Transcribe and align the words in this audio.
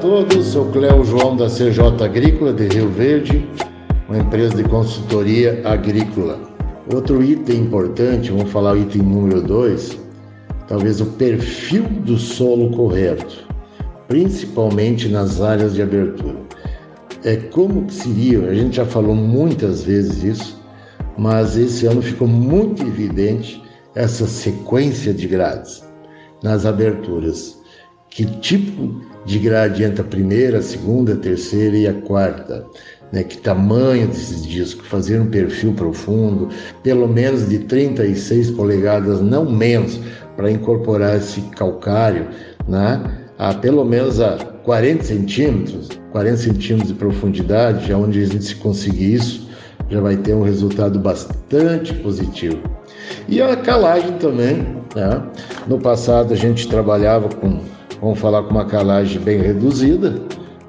Todos, 0.00 0.46
sou 0.46 0.66
Cléo 0.70 1.04
João 1.04 1.36
da 1.36 1.46
CJ 1.46 2.04
Agrícola 2.04 2.52
de 2.52 2.68
Rio 2.68 2.88
Verde, 2.88 3.44
uma 4.08 4.18
empresa 4.18 4.54
de 4.54 4.62
consultoria 4.62 5.60
agrícola. 5.64 6.38
Outro 6.94 7.22
item 7.22 7.62
importante, 7.62 8.30
vamos 8.30 8.50
falar 8.52 8.74
o 8.74 8.78
item 8.78 9.02
número 9.02 9.42
2, 9.42 9.98
talvez 10.68 11.00
o 11.00 11.06
perfil 11.06 11.82
do 11.82 12.16
solo 12.16 12.70
correto, 12.70 13.44
principalmente 14.06 15.08
nas 15.08 15.40
áreas 15.40 15.74
de 15.74 15.82
abertura. 15.82 16.38
É 17.24 17.34
como 17.34 17.86
que 17.86 17.94
seria, 17.94 18.48
a 18.48 18.54
gente 18.54 18.76
já 18.76 18.86
falou 18.86 19.16
muitas 19.16 19.82
vezes 19.82 20.22
isso, 20.22 20.62
mas 21.16 21.56
esse 21.56 21.86
ano 21.86 22.00
ficou 22.00 22.28
muito 22.28 22.82
evidente 22.82 23.60
essa 23.96 24.28
sequência 24.28 25.12
de 25.12 25.26
grades 25.26 25.84
nas 26.40 26.64
aberturas. 26.64 27.57
Que 28.10 28.24
tipo 28.24 29.00
de 29.24 29.38
grade 29.38 29.84
entra 29.84 30.02
a 30.02 30.06
primeira, 30.06 30.58
a 30.58 30.62
segunda, 30.62 31.12
a 31.12 31.16
terceira 31.16 31.76
e 31.76 31.86
a 31.86 31.92
quarta. 31.92 32.64
Né, 33.10 33.22
que 33.22 33.38
tamanho 33.38 34.06
desses 34.06 34.44
discos, 34.44 34.86
fazer 34.86 35.18
um 35.18 35.30
perfil 35.30 35.72
profundo, 35.72 36.50
pelo 36.82 37.08
menos 37.08 37.48
de 37.48 37.60
36 37.60 38.50
polegadas, 38.50 39.22
não 39.22 39.50
menos, 39.50 39.98
para 40.36 40.50
incorporar 40.50 41.16
esse 41.16 41.40
calcário 41.56 42.28
né, 42.68 43.02
a 43.38 43.54
pelo 43.54 43.84
menos 43.84 44.20
a 44.20 44.36
40 44.64 45.04
centímetros, 45.04 45.88
40 46.12 46.36
centímetros 46.36 46.88
de 46.88 46.94
profundidade, 46.94 47.92
onde 47.94 48.22
a 48.22 48.26
gente 48.26 48.54
conseguir 48.56 49.14
isso, 49.14 49.48
já 49.88 50.00
vai 50.00 50.16
ter 50.16 50.34
um 50.34 50.42
resultado 50.42 50.98
bastante 50.98 51.94
positivo. 51.94 52.60
E 53.26 53.40
a 53.40 53.56
calagem 53.56 54.12
também, 54.18 54.56
né? 54.94 55.22
no 55.66 55.78
passado 55.78 56.34
a 56.34 56.36
gente 56.36 56.68
trabalhava 56.68 57.28
com 57.28 57.60
vamos 58.00 58.18
falar 58.18 58.42
com 58.42 58.50
uma 58.50 58.64
calagem 58.64 59.20
bem 59.20 59.38
reduzida. 59.38 60.14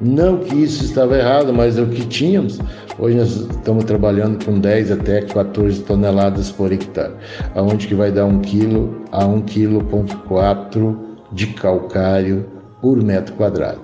Não 0.00 0.38
que 0.38 0.54
isso 0.54 0.84
estava 0.84 1.18
errado, 1.18 1.52
mas 1.52 1.76
é 1.76 1.82
o 1.82 1.88
que 1.88 2.06
tínhamos. 2.06 2.60
Hoje 2.98 3.16
nós 3.16 3.36
estamos 3.36 3.84
trabalhando 3.84 4.44
com 4.44 4.58
10 4.58 4.92
até 4.92 5.22
14 5.22 5.82
toneladas 5.82 6.50
por 6.50 6.72
hectare, 6.72 7.14
aonde 7.54 7.88
que 7.88 7.94
vai 7.94 8.12
dar 8.12 8.26
1 8.26 8.40
kg 8.42 8.90
a 9.10 9.24
1,4 9.24 10.68
kg 10.70 11.08
de 11.32 11.46
calcário 11.48 12.46
por 12.80 13.02
metro 13.02 13.34
quadrado. 13.34 13.80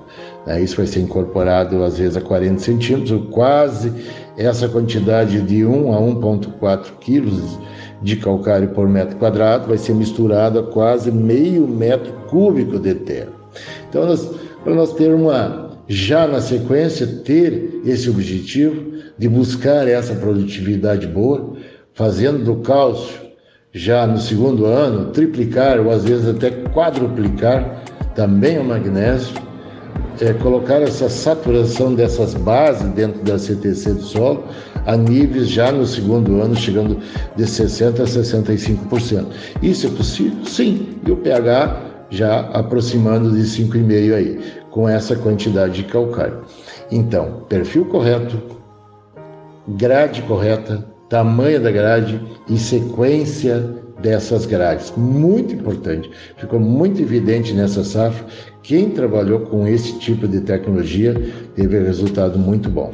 Né, 0.47 0.63
isso 0.63 0.77
vai 0.77 0.87
ser 0.87 1.01
incorporado 1.01 1.83
às 1.83 1.99
vezes 1.99 2.17
a 2.17 2.21
40 2.21 2.61
centímetros, 2.61 3.23
quase 3.31 3.93
essa 4.37 4.69
quantidade 4.69 5.41
de 5.41 5.65
1 5.65 5.93
a 5.93 5.99
1,4 6.01 6.93
quilos 7.01 7.59
de 8.03 8.17
calcário 8.17 8.69
por 8.69 8.89
metro 8.89 9.17
quadrado 9.17 9.69
vai 9.69 9.79
ser 9.79 9.95
misturado 9.95 10.59
a 10.59 10.63
quase 10.63 11.11
meio 11.11 11.67
metro 11.67 12.13
cúbico 12.29 12.79
de 12.79 12.95
terra. 12.95 13.44
Então, 13.95 14.13
para 14.65 14.75
nós 14.75 14.93
ter 14.95 15.15
uma, 15.15 15.71
já 15.87 16.27
na 16.27 16.41
sequência, 16.41 17.07
ter 17.25 17.81
esse 17.85 18.11
objetivo 18.11 18.93
de 19.17 19.29
buscar 19.29 19.87
essa 19.87 20.17
produtividade 20.17 21.07
boa, 21.07 21.55
fazendo 21.93 22.45
do 22.45 22.57
cálcio 22.57 23.23
já 23.73 24.05
no 24.05 24.19
segundo 24.19 24.67
ano, 24.67 25.13
triplicar 25.13 25.79
ou 25.79 25.93
às 25.93 26.05
vezes 26.05 26.29
até 26.29 26.51
quadruplicar 26.51 27.85
também 28.17 28.59
o 28.59 28.65
magnésio, 28.65 29.33
é, 30.21 30.33
colocar 30.33 30.83
essa 30.83 31.09
saturação 31.09 31.95
dessas 31.95 32.35
bases 32.35 32.89
dentro 32.95 33.23
da 33.23 33.39
CTC 33.39 33.93
do 33.93 34.03
solo 34.03 34.45
a 34.87 34.97
níveis 34.97 35.49
já 35.49 35.71
no 35.71 35.87
segundo 35.87 36.41
ano, 36.41 36.57
chegando 36.57 36.99
de 37.37 37.45
60% 37.45 38.01
a 38.01 38.05
65%. 38.05 39.27
Isso 39.63 39.87
é 39.87 39.91
possível? 39.91 40.45
Sim. 40.47 40.99
E 41.07 41.11
o 41.13 41.17
pH 41.17 41.94
já 42.11 42.41
aproximando 42.51 43.31
de 43.31 43.43
5,5 43.43 44.15
aí, 44.15 44.41
com 44.71 44.89
essa 44.89 45.17
quantidade 45.17 45.75
de 45.75 45.85
calcário. 45.85 46.43
Então, 46.91 47.45
perfil 47.49 47.87
correto, 47.87 48.41
grade 49.69 50.23
correta, 50.23 50.85
tamanho 51.09 51.63
da 51.63 51.71
grade 51.71 52.21
e 52.49 52.59
sequência 52.59 53.61
dessas 54.01 54.47
grades. 54.47 54.93
Muito 54.97 55.55
importante. 55.55 56.11
Ficou 56.37 56.61
muito 56.61 57.01
evidente 57.01 57.53
nessa 57.55 57.83
safra. 57.83 58.27
Quem 58.63 58.91
trabalhou 58.91 59.41
com 59.41 59.67
esse 59.67 59.99
tipo 59.99 60.29
de 60.29 60.41
tecnologia 60.41 61.15
teve 61.55 61.79
resultado 61.81 62.39
muito 62.39 62.69
bom. 62.69 62.93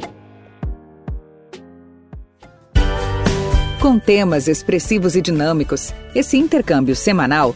Com 3.81 3.97
temas 3.97 4.47
expressivos 4.47 5.15
e 5.15 5.21
dinâmicos, 5.21 5.91
esse 6.13 6.37
intercâmbio 6.37 6.95
semanal 6.95 7.55